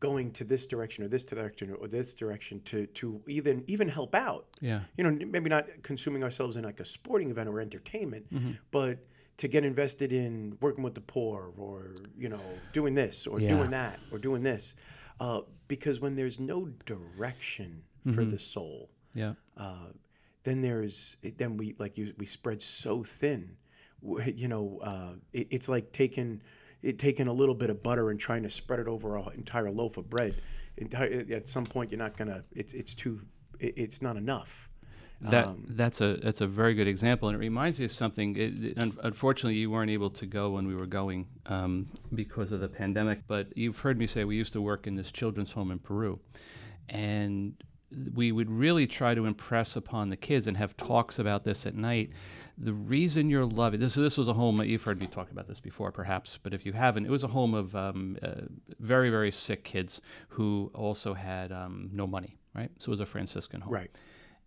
[0.00, 4.14] going to this direction or this direction or this direction to to even even help
[4.14, 4.80] out yeah.
[4.96, 8.52] you know maybe not consuming ourselves in like a sporting event or entertainment Mm-hmm.
[8.70, 8.98] but
[9.38, 12.40] to get invested in working with the poor or you know
[12.72, 13.56] doing this or Yeah.
[13.56, 14.74] doing that or doing this
[15.20, 18.16] uh, because when there's no direction Mm-hmm.
[18.18, 19.32] for the soul Yeah.
[19.56, 19.86] uh,
[20.42, 23.56] then there's then we like you we spread so thin
[24.26, 26.42] you know uh, it, it's like taking
[26.82, 29.70] it taking a little bit of butter and trying to spread it over an entire
[29.70, 30.34] loaf of bread
[31.32, 33.22] at some point you're not gonna it's it's too
[33.58, 34.68] it, it's not enough
[35.20, 38.36] That Um, that's a that's a very good example, and it reminds me of something.
[38.36, 42.52] It, it- un- unfortunately, you weren't able to go when we were going um, because
[42.52, 43.26] of the pandemic.
[43.26, 46.20] But you've heard me say we used to work in this children's home in Peru,
[46.88, 47.54] and
[48.12, 51.74] we would really try to impress upon the kids and have talks about this at
[51.74, 52.10] night.
[52.58, 53.94] The reason you're loving this.
[53.94, 54.60] This was a home.
[54.62, 57.28] You've heard me talk about this before, perhaps, but if you haven't, it was a
[57.28, 58.42] home of um, uh,
[58.78, 60.00] very very sick kids
[60.30, 62.36] who also had um, no money.
[62.54, 63.90] Right, so it was a Franciscan home right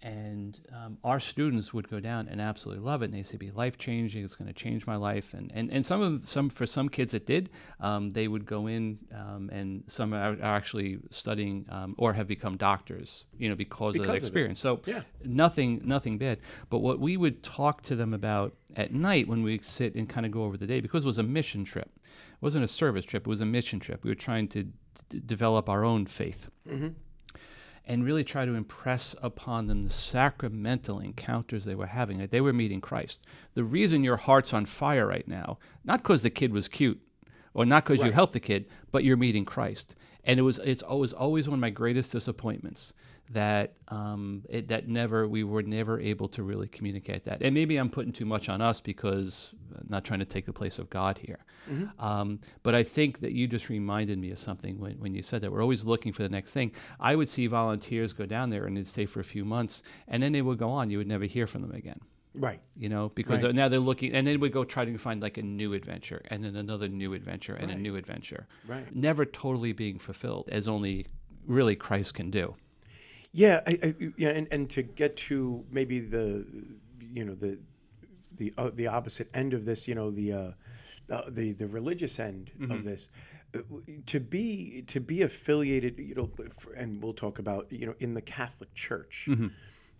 [0.01, 3.05] and um, our students would go down and absolutely love it.
[3.05, 4.23] And they say, "Be life changing.
[4.23, 7.13] It's going to change my life." And and, and some of some for some kids
[7.13, 7.49] it did.
[7.79, 12.27] Um, they would go in, um, and some are, are actually studying um, or have
[12.27, 14.59] become doctors, you know, because, Because of of that experience.
[14.59, 15.01] So Yeah.
[15.23, 16.39] nothing nothing bad.
[16.69, 20.25] But what we would talk to them about at night when we sit and kind
[20.25, 21.89] of go over the day, because it was a mission trip.
[22.05, 23.25] It wasn't a service trip.
[23.25, 24.03] It was a mission trip.
[24.03, 24.63] We were trying to
[25.09, 26.49] d- develop our own faith
[27.87, 32.27] and really try to impress upon them the sacramental encounters they were having.
[32.27, 33.25] They were meeting Christ.
[33.53, 37.01] The reason your heart's on fire right now, not because the kid was cute,
[37.53, 39.95] or not because you helped the kid, but you're meeting Christ.
[40.25, 42.93] And it was it's always always one of my greatest disappointments
[43.31, 47.41] that um, it, that never we were never able to really communicate that.
[47.41, 50.53] And maybe I'm putting too much on us because I'm not trying to take the
[50.53, 51.39] place of God here.
[51.99, 55.41] Um, but I think that you just reminded me of something when, when you said
[55.41, 56.71] that we're always looking for the next thing.
[56.99, 60.23] I would see volunteers go down there and they'd stay for a few months, and
[60.23, 60.89] then they would go on.
[60.89, 61.99] You would never hear from them again
[62.39, 63.55] right you know, because Right.
[63.55, 66.43] now they're looking, and then we go try to find like a new adventure, and
[66.43, 68.47] then another new adventure, and a new adventure.
[68.67, 68.95] Right.
[68.95, 71.07] Never totally being fulfilled, as only
[71.47, 72.55] really Christ can do.
[73.37, 76.43] Yeah, I, I, yeah, and, and to get to maybe the,
[77.13, 77.59] you know, the,
[78.35, 80.51] the uh, the opposite end of this, you know, the uh,
[81.11, 83.09] uh, the the religious end of this,
[83.55, 83.59] uh,
[84.07, 88.15] to be to be affiliated, you know, f- and we'll talk about you know in
[88.15, 89.29] the Catholic Church,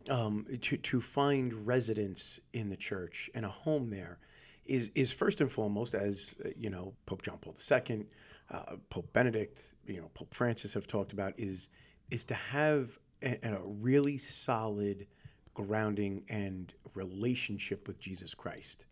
[0.10, 4.18] um, to to find residence in the church and a home there
[4.66, 8.06] is is first and foremost, as uh, you know, Pope John Paul II,
[8.52, 11.68] uh, Pope Benedict, you know, Pope Francis have talked about is
[12.10, 15.08] is to have a, a really solid
[15.54, 18.86] grounding and relationship with Jesus Christ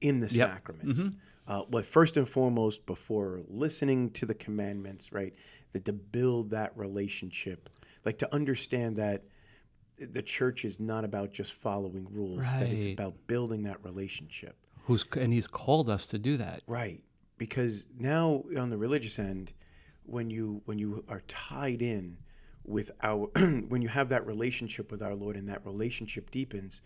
[0.00, 1.00] in the sacraments.
[1.46, 5.34] Uh, well, first and foremost, before listening to the commandments, right,
[5.72, 7.68] that to build that relationship,
[8.04, 9.22] like to understand that
[9.98, 14.56] the church is not about just following rules, that it's about building that relationship.
[14.84, 16.62] Who's and he's called us to do that.
[16.66, 17.02] Right.
[17.36, 19.52] Because now on the religious end,
[20.04, 22.16] when you when you are tied in
[22.68, 23.26] with our
[23.68, 26.82] when you have that relationship with our Lord and that relationship deepens,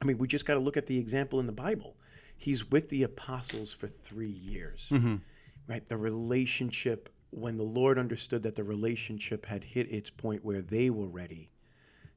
[0.00, 1.96] I mean, we just got to look at the example in the Bible.
[2.36, 4.86] He's with the apostles for 3 years.
[4.90, 5.16] Mm-hmm.
[5.68, 5.88] Right?
[5.88, 10.90] The relationship when the Lord understood that the relationship had hit its point where they
[10.90, 11.50] were ready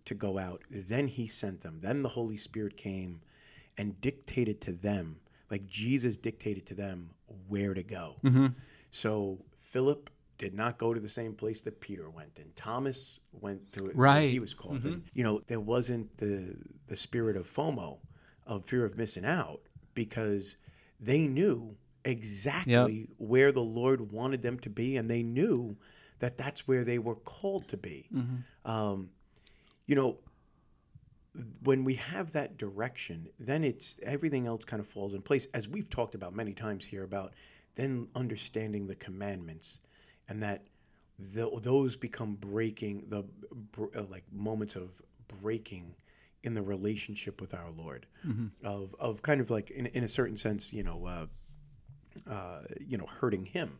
[0.05, 1.79] to go out, then he sent them.
[1.81, 3.21] Then the Holy Spirit came
[3.77, 5.17] and dictated to them,
[5.49, 7.11] like Jesus dictated to them
[7.47, 8.15] where to go.
[8.23, 8.47] Mm-hmm.
[8.91, 9.39] So
[9.71, 13.85] Philip did not go to the same place that Peter went, and Thomas went to
[13.85, 13.95] it.
[13.95, 14.29] Right.
[14.29, 14.83] He was called.
[14.83, 16.55] And, you know, there wasn't the
[16.87, 17.97] the spirit of FOMO,
[18.47, 19.61] of fear of missing out,
[19.93, 20.57] because
[20.99, 25.77] they knew exactly where the Lord wanted them to be, and they knew
[26.19, 28.09] that that's where they were called to be.
[28.65, 29.09] Um,
[29.85, 30.17] you know,
[31.63, 35.47] when we have that direction, then it's everything else kind of falls in place.
[35.53, 37.33] As we've talked about many times here about
[37.75, 39.79] then understanding the commandments,
[40.29, 40.63] and that
[41.33, 43.23] the, those become breaking the
[43.97, 44.89] uh, like moments of
[45.41, 45.93] breaking
[46.43, 48.05] in the relationship with our Lord,
[48.63, 52.97] of of kind of like in, in a certain sense, you know, uh, uh, you
[52.97, 53.79] know, hurting Him,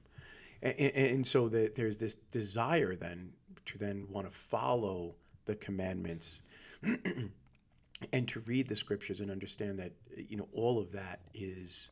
[0.62, 3.32] and, and so that there's this desire then
[3.66, 6.42] to then want to follow the commandments
[8.12, 11.90] and to read the scriptures and understand that you know all of that is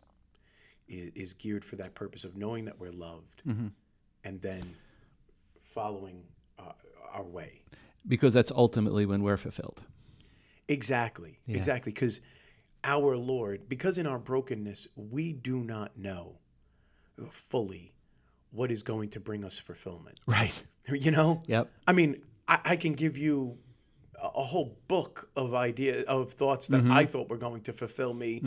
[0.87, 3.41] is, is geared for that purpose of knowing that we're loved
[4.23, 4.63] and then
[5.73, 6.23] following
[6.59, 6.63] uh,
[7.13, 7.61] our way
[8.07, 9.81] Because that's ultimately when we're fulfilled.
[10.67, 11.57] exactly Yeah.
[11.57, 12.19] exactly because
[12.83, 16.37] our lord because in our brokenness we do not know
[17.49, 17.93] fully
[18.51, 20.63] what is going to bring us fulfillment Right.
[20.89, 21.69] you know Yep.
[21.87, 23.57] I mean, I, I can give you
[24.21, 26.91] a, whole book of idea of thoughts that Mm-hmm.
[26.91, 28.41] I thought were going to fulfill me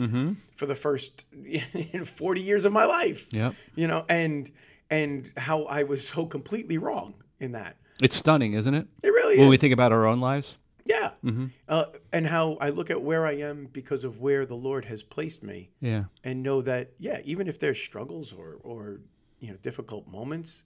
[0.55, 1.23] for the first
[2.05, 3.27] forty years of my life.
[3.31, 3.55] Yep.
[3.75, 4.51] You know, and
[4.89, 7.77] and how I was so completely wrong in that.
[8.01, 8.87] It's stunning, isn't it?
[9.03, 9.51] It really When is.
[9.51, 10.57] we think about our own lives.
[10.85, 11.11] yeah.
[11.23, 11.47] Mm-hmm.
[11.67, 15.01] Uh, and how I look at where I am because of where the Lord has
[15.03, 16.05] placed me, Yeah.
[16.23, 18.99] and know that yeah, even if there's struggles or or
[19.39, 20.63] you know difficult moments.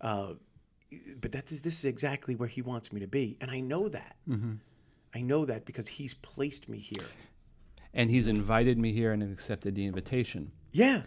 [0.00, 0.34] Uh,
[1.20, 3.88] but that is this is exactly where he wants me to be and i know
[3.88, 4.54] that Mm-hmm.
[5.14, 7.06] i know that because he's placed me here
[7.94, 10.52] And he's invited me here and accepted the invitation.
[10.72, 11.02] yeah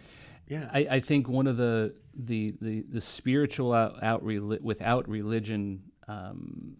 [0.48, 5.82] yeah I, I think one of the the the, the spiritual out, out without religion
[6.08, 6.76] um,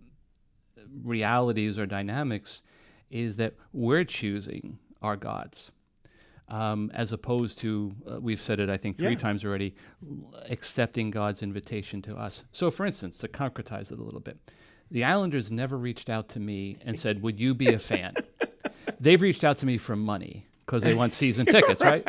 [1.02, 2.62] realities or dynamics
[3.11, 5.72] is that we're choosing our gods.
[6.48, 9.16] Um, as opposed to, uh, we've said it, I think, three Yeah.
[9.18, 9.74] times already,
[10.48, 12.44] accepting God's invitation to us.
[12.52, 14.38] So, for instance, to concretize it a little bit,
[14.88, 18.14] the Islanders never reached out to me and said, Would you be a fan?
[19.00, 22.07] They've reached out to me for money because they want season tickets, right?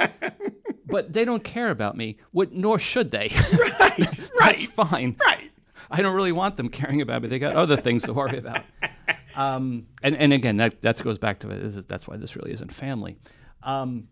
[0.87, 3.31] But they don't care about me, what, nor should they.
[3.79, 3.97] right
[4.39, 5.15] That's fine.
[5.25, 5.51] right
[5.91, 7.27] I don't really want them caring about me.
[7.29, 8.63] They got other things to worry about.
[9.35, 11.59] Um, and, and again, that, that goes back to it.
[11.61, 13.17] This is- That's why this really isn't family.
[13.61, 14.07] Um,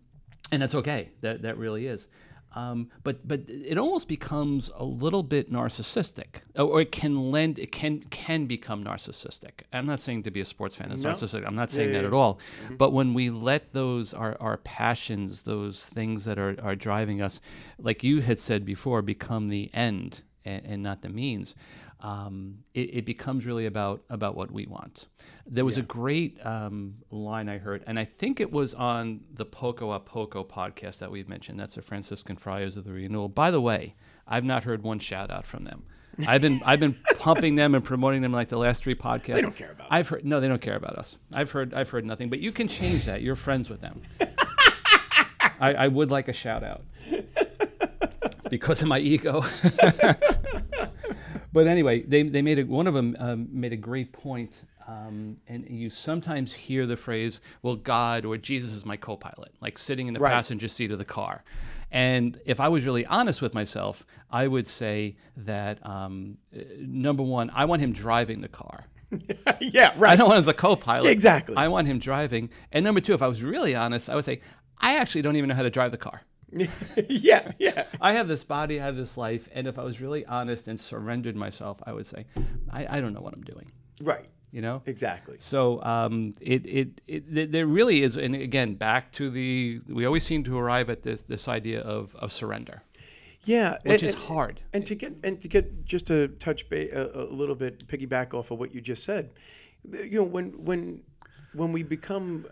[0.52, 1.10] and that's okay.
[1.22, 2.06] That, that really is.
[2.54, 7.58] Um, but but it almost becomes a little bit narcissistic, or or it can lend
[7.58, 9.64] it can can become narcissistic.
[9.72, 11.10] I'm not saying to be a sports fan is No.
[11.12, 11.46] narcissistic.
[11.46, 12.08] I'm not saying yeah, that yeah.
[12.08, 12.38] at all.
[12.78, 17.40] But when we let those our, our passions, those things that are, are driving us,
[17.78, 21.54] like you had said before, become the end and, and not the means,
[22.00, 25.06] um, it, it becomes really about about what we want.
[25.46, 29.44] There was a great um, line I heard, and I think it was on the
[29.44, 31.58] Poco a Poco podcast that we've mentioned.
[31.58, 33.28] That's the Franciscan Friars of the Renewal.
[33.28, 33.94] By the way,
[34.26, 35.84] I've not heard one shout out from them.
[36.26, 39.34] I've been I've been pumping them and promoting them like the last three podcasts.
[39.34, 41.16] They don't care about I've heard no, they don't care about us.
[41.32, 42.30] I've heard I've heard nothing.
[42.30, 43.22] But you can change that.
[43.22, 44.02] You're friends with them.
[45.58, 46.82] I, I would like a shout out
[48.50, 49.44] because of my ego.
[51.56, 54.52] but anyway, they, they made a, one of them um, made a great point
[54.86, 59.52] Um, and you sometimes hear the phrase, well, God or Jesus is my co pilot,
[59.60, 60.32] like sitting in the Right.
[60.32, 61.42] passenger seat of the car.
[61.90, 65.16] And if I was really honest with myself, I would say
[65.50, 66.38] that um,
[66.78, 68.78] number one, I want him driving the car.
[69.60, 70.12] yeah, right.
[70.12, 71.10] I don't want him as a co pilot.
[71.10, 71.56] Exactly.
[71.56, 72.50] I want him driving.
[72.72, 74.40] And number two, if I was really honest, I would say,
[74.78, 76.18] I actually don't even know how to drive the car.
[77.08, 77.84] yeah, yeah.
[78.00, 80.78] I have this body, I have this life, and if I was really honest and
[80.78, 82.24] surrendered myself, I would say,
[82.70, 83.70] I, I don't know what I'm doing.
[84.00, 84.26] Right.
[84.52, 84.80] You know.
[84.86, 85.36] Exactly.
[85.40, 90.06] So um, it, it it th- there really is, and again, back to the we
[90.06, 92.82] always seem to arrive at this this idea of of surrender,
[93.44, 94.60] Yeah, which and- is hard.
[94.72, 98.32] And to get and to get just to touch ba- a, a little bit, piggyback
[98.34, 99.30] off of what you just said,
[99.92, 101.02] you know, when when
[101.52, 102.46] when we become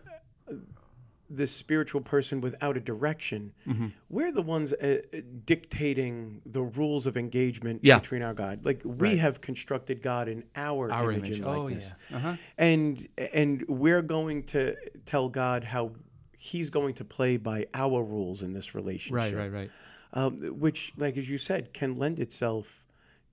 [1.37, 3.87] this spiritual person without a direction, Mm-hmm.
[4.09, 7.99] we're the ones uh, uh, dictating the rules of engagement Yeah.
[7.99, 8.65] between our God.
[8.65, 9.19] Like we Right.
[9.19, 11.39] have constructed God in our, Our image, image.
[11.39, 12.17] and Oh likeness, yeah.
[12.17, 12.37] Uh-huh.
[12.59, 15.93] and and we're going to tell God how
[16.39, 19.35] He's going to play by our rules in this relationship Right.
[19.35, 19.53] Right.
[19.53, 19.71] Right.
[20.13, 22.67] um, which, like as you said, can lend itself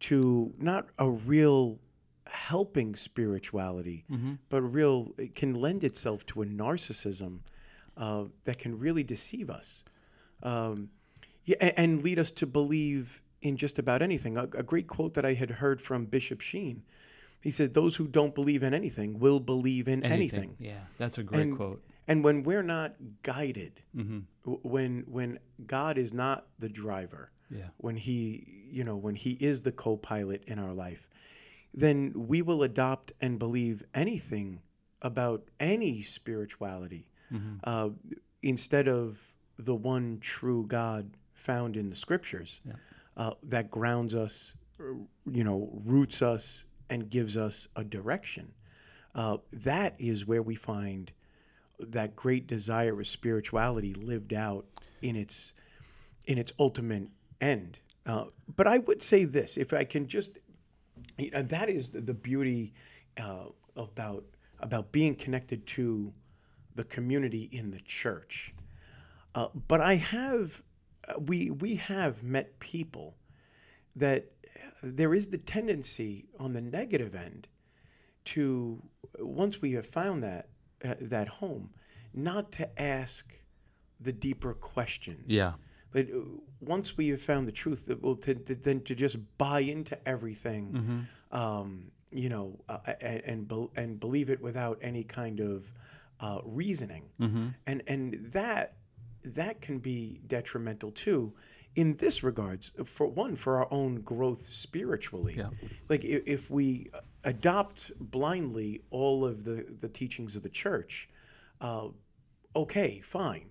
[0.01, 1.77] to not a real
[2.27, 4.33] helping spirituality, Mm-hmm.
[4.49, 7.39] but a real it can lend itself to a narcissism
[7.97, 9.83] uh, that can really deceive us,
[10.43, 10.89] um,
[11.45, 14.37] yeah, and lead us to believe in just about anything.
[14.37, 16.83] A, a great quote that I had heard from Bishop Sheen.
[17.41, 21.23] He said, "Those who don't believe in anything will believe in anything." Yeah, that's a
[21.23, 21.83] great And- quote.
[22.07, 24.19] And when we're not guided, Mm-hmm.
[24.63, 27.69] when when God is not the driver, Yeah.
[27.77, 31.07] when he you know when he is the co-pilot in our life
[31.73, 34.59] then we will adopt and believe anything
[35.01, 37.55] about any spirituality Mm-hmm.
[37.63, 37.89] uh,
[38.43, 39.17] instead of
[39.57, 42.73] the one true god found in the scriptures Yeah.
[43.17, 44.53] uh, that grounds us
[45.31, 48.51] you know roots us and gives us a direction
[49.15, 51.11] uh, that is where we find
[51.79, 54.65] that great desire of spirituality lived out
[55.01, 55.53] in its
[56.25, 57.07] in its ultimate
[57.41, 57.77] end.
[58.05, 60.37] Uh, but I would say this, if I can just,
[61.33, 62.73] and that is the, the beauty
[63.19, 64.23] uh, about
[64.59, 66.13] about being connected to
[66.75, 68.53] the community in the church.
[69.35, 70.61] Uh, but I have,
[71.07, 73.15] uh, we we have met people
[73.95, 74.31] that
[74.83, 77.47] there is the tendency on the negative end
[78.25, 78.81] to
[79.19, 80.49] once we have found that
[80.83, 81.69] uh, that home,
[82.13, 83.33] not to ask
[83.99, 85.23] the deeper questions.
[85.27, 85.53] Yeah.
[85.91, 86.19] But uh,
[86.59, 89.97] once we have found the truth, that well, to, to, then to just buy into
[90.07, 95.71] everything, um, you know, uh, and and, bel and believe it without any kind of
[96.21, 97.03] uh, reasoning,
[97.67, 98.75] and and that
[99.23, 101.33] that can be detrimental too.
[101.75, 105.51] In this regards, for one, for our own growth spiritually, Yeah.
[105.87, 106.91] like if, if we
[107.23, 111.07] adopt blindly all of the the teachings of the church,
[111.61, 111.87] uh,
[112.55, 113.45] okay, fine.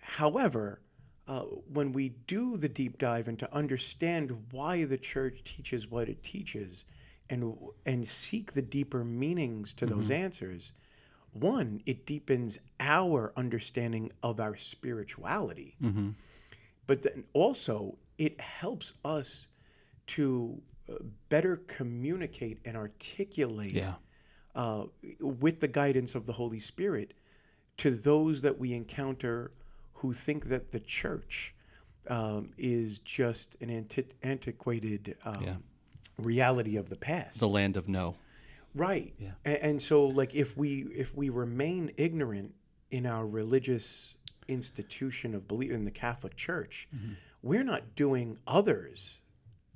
[0.00, 0.80] However,
[1.26, 1.40] uh,
[1.72, 6.22] when we do the deep dive and to understand why the church teaches what it
[6.24, 6.86] teaches,
[7.28, 10.72] and and seek the deeper meanings to those answers,
[11.32, 16.10] one, it deepens our understanding of our spirituality, Mm-hmm.
[16.86, 19.48] but then also it helps us
[20.08, 20.60] to
[20.90, 20.94] uh,
[21.28, 23.94] better communicate and articulate Yeah.
[24.54, 24.84] uh,
[25.20, 27.12] with the guidance of the Holy Spirit
[27.78, 29.52] to those that we encounter
[29.94, 31.54] who think that the church
[32.08, 35.56] um, is just an anti- antiquated um, Yeah.
[36.16, 37.38] reality of the past.
[37.38, 38.14] The land of no.
[38.78, 39.12] Right.
[39.18, 39.30] Yeah.
[39.44, 42.54] A- and so, like, if we if we remain ignorant
[42.90, 44.14] in our religious
[44.48, 47.12] institution of belief in the Catholic Church, Mm-hmm.
[47.42, 49.18] we're not doing others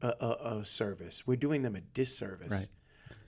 [0.01, 1.27] a, a, a service.
[1.27, 2.69] We're doing them a disservice, Right.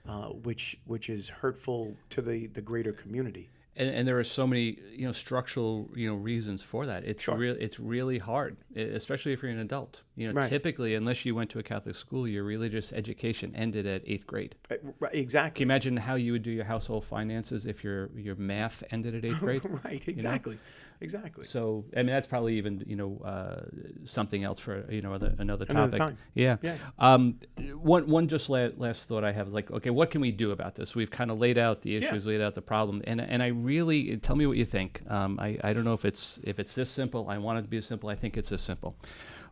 [0.07, 3.49] uh, which which is hurtful to the the greater community.
[3.77, 7.23] And, and there are so many you know structural you know reasons for that it's
[7.23, 7.35] Sure.
[7.35, 10.49] real it's really hard especially if you're an adult you know Right.
[10.49, 14.55] typically unless you went to a catholic school your religious education ended at eighth grade
[14.71, 15.61] Uh, right, can exactly.
[15.61, 19.25] you imagine how you would do your household finances if your your math ended at
[19.25, 20.03] eighth grade right.
[20.07, 20.57] Exactly.
[21.01, 21.43] Exactly.
[21.43, 23.61] so i mean that's probably even you know uh,
[24.05, 26.17] something else for you know other, another Another topic time.
[26.33, 26.77] yeah Yeah.
[26.99, 27.39] um,
[27.73, 30.51] one one just la- last thought I have is like, okay, what can we do
[30.51, 30.95] about this?
[30.95, 34.17] We've kind of laid out the issues, laid out the problem, and and I really
[34.17, 35.01] tell me what you think.
[35.09, 37.29] Um, I I don't know if it's if it's this simple.
[37.29, 38.09] I want it to be as simple.
[38.09, 38.95] I think it's this simple.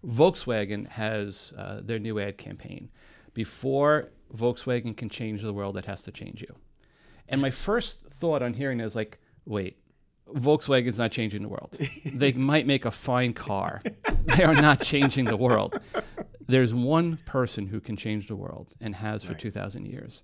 [0.05, 2.89] Volkswagen has uh, their new ad campaign.
[3.33, 6.55] Before Volkswagen can change the world, it has to change you.
[7.29, 9.77] And my first thought on hearing that is like, wait,
[10.33, 11.77] Volkswagen's not changing the world.
[12.05, 13.81] they might make a fine car.
[14.25, 15.79] they are not changing the world.
[16.47, 20.23] There's one person who can change the world and has for 2,000 years.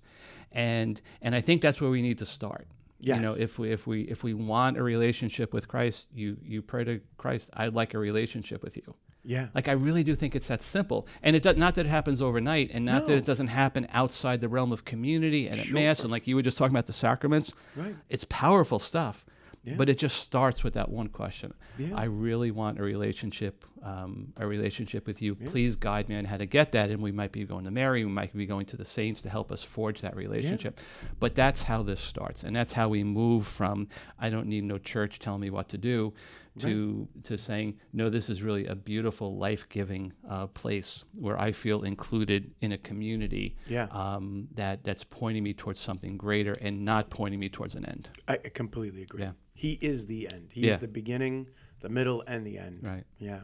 [0.52, 2.66] and and I think that's where we need to start.
[2.98, 3.16] Yes.
[3.16, 6.60] You know, if we if we if we want a relationship with Christ, you you
[6.60, 8.94] pray to Christ, I'd like a relationship with you.
[9.24, 9.48] Yeah.
[9.54, 12.20] Like I really do think it's that simple, and it does not that it happens
[12.20, 16.00] overnight, and not that it doesn't happen outside the realm of community and at mass,
[16.00, 17.52] and like you were just talking about the sacraments.
[17.76, 17.94] Right.
[18.08, 19.24] It's powerful stuff,
[19.62, 19.74] Yeah.
[19.76, 21.52] but it just starts with that one question.
[21.78, 21.94] Yeah.
[21.94, 25.34] I really want a relationship, um, a relationship with you.
[25.34, 28.04] Please guide me on how to get that, and we might be going to Mary,
[28.04, 30.78] we might be going to the saints to help us forge that relationship.
[31.18, 34.78] But that's how this starts, and that's how we move from I don't need no
[34.78, 36.12] church telling me what to do
[36.58, 41.84] to to saying no this is really a beautiful life-giving uh, place where i feel
[41.84, 43.86] included in a community Yeah.
[43.92, 48.10] um, that that's pointing me towards something greater and not pointing me towards an end
[48.26, 49.22] I completely agree.
[49.22, 49.32] Yeah.
[49.54, 50.48] He is the end.
[50.52, 50.74] He Yeah.
[50.74, 51.46] is the beginning,
[51.82, 52.80] the middle, and the end.
[52.82, 53.40] right Yeah.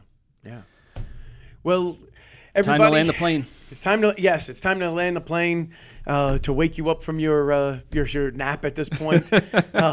[0.47, 0.61] Yeah.
[1.63, 2.01] Well, time
[2.55, 2.83] everybody.
[2.83, 5.73] to land the plane It's time to yes, it's time to land the plane
[6.05, 9.21] uh, to wake you up from your uh, your your nap at this point.
[9.33, 9.41] uh,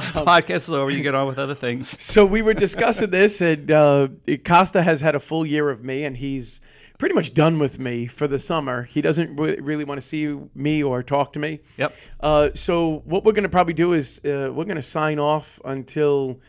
[0.01, 3.71] podcast is over you get on with other things so we were discussing this, and
[3.71, 4.09] uh,
[4.45, 6.61] Costa has had a full year of me, and he's
[6.99, 8.85] pretty much done with me for the summer.
[8.85, 11.61] He doesn't re- really want to see me or talk to me.
[11.77, 11.95] Yep.
[12.21, 15.61] Uh, so what we're going to probably do is uh, we're going to sign off
[15.65, 16.41] until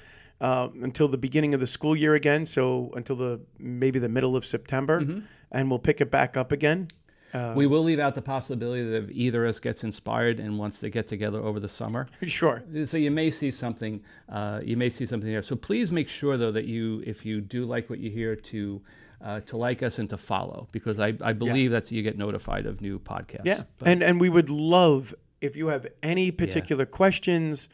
[0.41, 2.45] uh, until the beginning of the school year again.
[2.45, 6.89] So until the maybe the middle of September, and we'll pick it back up again.
[7.33, 10.79] Uh, we will leave out the possibility that either of us gets inspired and wants
[10.79, 12.63] to get together over the summer sure.
[12.85, 16.37] so you may see something uh, you may see something there so please make sure
[16.37, 18.81] though that you if you do like what you hear to
[19.21, 22.65] uh, to like us and to follow because I, I believe that's you get notified
[22.65, 26.85] of new podcasts Yeah, But- and and we would love if you have any particular
[26.85, 27.67] questions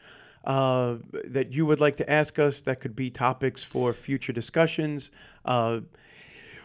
[0.44, 2.60] uh, that you would like to ask us.
[2.60, 5.10] That could be topics for future discussions.
[5.44, 5.80] Uh,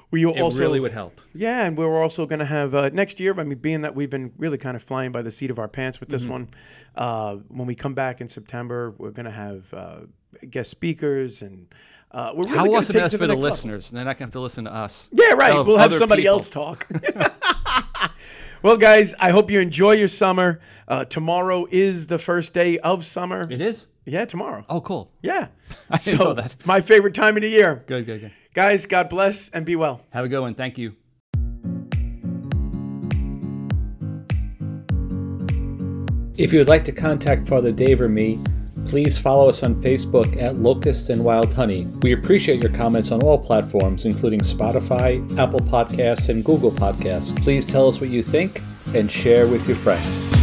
[0.10, 3.20] we it also really would help Yeah, and we're also going to have uh, next
[3.20, 3.38] year.
[3.38, 5.68] I mean, being that we've been really kind of flying by the seat of our
[5.68, 6.32] pants with this Mm-hmm.
[6.32, 6.50] one,
[6.96, 9.96] uh, when we come back in September, we're going to have uh,
[10.50, 11.68] guest speakers, and
[12.12, 13.50] uh, we're really how awesome is it for the next level.
[13.52, 15.66] listeners they're not going to have to listen to us Yeah, right.
[15.66, 16.38] We'll have somebody people.
[16.38, 16.88] else talk.
[18.64, 20.60] well, guys, I hope you enjoy your summer.
[20.88, 23.48] Uh, tomorrow is the first day of summer.
[23.52, 24.66] it is Yeah, tomorrow.
[24.70, 25.48] oh cool Yeah.
[25.90, 26.54] I didn't so, know that.
[26.54, 27.84] It's my favorite time of the year.
[27.88, 30.02] good good good Guys, God bless and be well.
[30.12, 30.96] have a good one thank you
[36.38, 38.40] If you would like to contact Father Dave or me,
[38.88, 41.86] please follow us on Facebook at Locusts and Wild Honey.
[42.02, 47.36] We appreciate your comments on all platforms, including Spotify, Apple Podcasts, and Google Podcasts.
[47.44, 48.62] Please tell us what you think
[48.96, 50.37] and share with your friends.